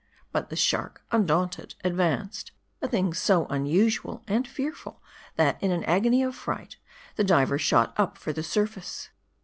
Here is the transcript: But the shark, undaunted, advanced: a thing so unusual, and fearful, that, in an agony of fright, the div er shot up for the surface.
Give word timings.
But 0.31 0.49
the 0.49 0.55
shark, 0.55 1.03
undaunted, 1.11 1.75
advanced: 1.83 2.51
a 2.81 2.87
thing 2.87 3.13
so 3.13 3.45
unusual, 3.51 4.23
and 4.27 4.47
fearful, 4.47 4.99
that, 5.35 5.61
in 5.61 5.69
an 5.69 5.83
agony 5.83 6.23
of 6.23 6.35
fright, 6.35 6.77
the 7.17 7.23
div 7.23 7.51
er 7.51 7.59
shot 7.59 7.93
up 7.97 8.17
for 8.17 8.33
the 8.33 8.41
surface. 8.41 9.11